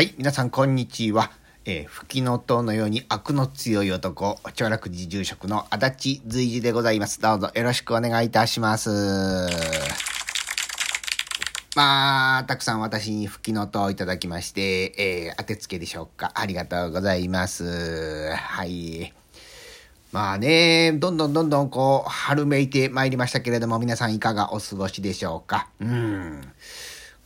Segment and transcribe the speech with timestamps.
[0.00, 1.30] はい、皆さんこんにちは。
[1.66, 7.20] えー、吹きの塔のように悪の強い男、長楽寺住職の足立随時でございます。
[7.20, 8.88] どうぞよろしくお願いいたします。
[11.76, 16.32] まあ、たくさん私に吹きの塔をいただきまして、えー、当てつけでしょうか。
[16.34, 18.32] ありがとうございます。
[18.32, 19.12] はい。
[20.12, 25.68] まあね、どんどんどんどんこう、春めいてまいりましたけれども、皆さんいかがお過ごしでしょうか。
[25.78, 26.40] うん。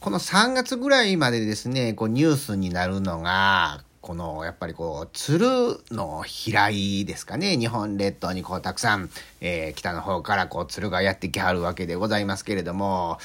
[0.04, 9.09] この3月ぐらいまでですね、こうニュースになるのが、このやっぱりこう鶴の飛来ですかね日本列島にこうたくさん、
[9.40, 13.16] えー北の方からこう鶴がやってきはるわけでございますけれども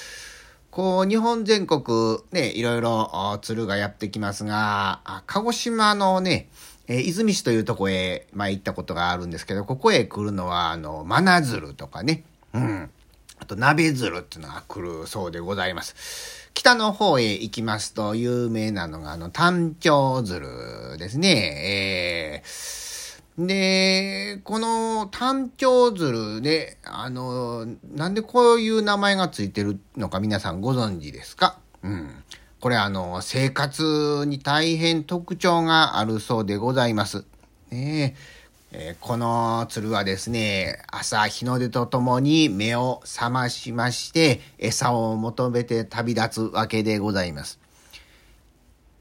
[0.71, 6.48] こう日本全国ねいろいろ鶴がやってきますがあ鹿児島のね
[6.87, 12.23] えー出水市というとこへ、まあ、行ったことがあるんですけどここへ来るのはあの真鶴とかね
[12.53, 12.89] うん
[13.37, 16.48] あと鍋鶴っていうのが来るそうでございます。
[16.60, 22.41] 北の方へ行きますと有名なのがあの単調鶴ですね。
[22.41, 31.57] えーで、この単調鶴で、あの、なんでこういう名前がついてるのか皆さんご存知ですか？
[31.82, 32.10] うん。
[32.60, 37.23] これあの、生活に大変特徴があるそうでございます。
[37.71, 38.18] ね
[38.71, 47.59] えーこの鶴はですね、朝日の出とともに目を覚ましまして、餌を求めて旅立つわけでございます。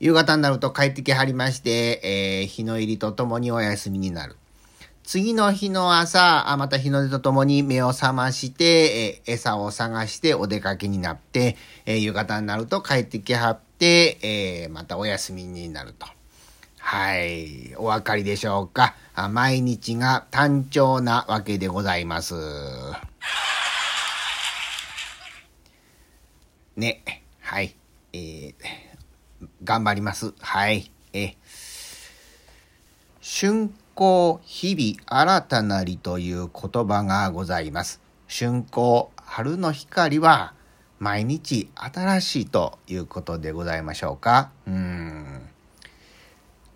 [0.00, 4.36] 夕方になると帰ってきはりまして、えー日の入りとともにお休みになる。
[5.02, 16.06] 次の日の朝、また日の出とともに目を覚まして、えー餌を探してお出かけになって、えー夕方になると帰ってきはって、えーまたお休みになると。
[16.90, 17.74] はい。
[17.76, 18.94] お分かりでしょうか？
[19.30, 22.34] 毎日が単調なわけでございます。
[26.76, 27.04] ね。
[27.42, 27.76] はい。
[28.14, 28.54] えー、
[29.64, 30.32] 頑張ります。
[30.40, 30.90] はい。
[31.12, 31.36] え
[33.20, 38.00] 春光日々新たなりという言葉がございます。
[38.30, 40.54] 春光、春の光は
[40.98, 44.52] 毎日新しいということでございましょうか？
[44.66, 44.87] うん。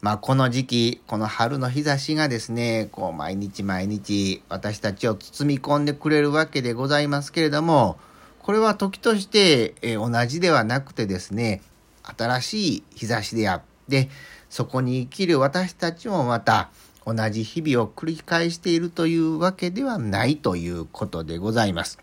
[0.02, 8.00] まあこの時期、この春の日差しがですね、こう毎日毎日私たちを包み込んでくれるわけでございますけれども、
[8.40, 11.62] これは時として、え同じではなくてですね、
[12.02, 14.08] 新しい日差しであって、
[14.50, 16.70] そこに生きる私たちもまた
[17.06, 22.00] 同じ日々を繰り返しているというわけではないということでございます。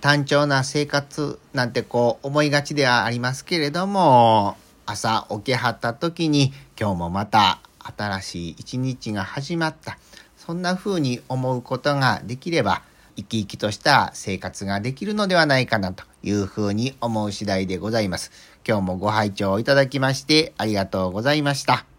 [0.00, 4.56] 単調な生活なんてこう思いがちではありますけれども
[4.90, 9.98] 朝起きはった時に今日もまた新しい一日が始まった
[10.36, 12.82] そんな風に思うことができれば
[13.16, 18.30] 生き生きとした生活ができるのではないかなという風に思う次第でございます。
[18.66, 21.89] 今日もご拝聴いただきましてありがとうございました。